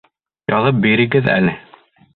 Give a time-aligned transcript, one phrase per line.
[0.53, 1.59] Яҙып бирегеҙ әле.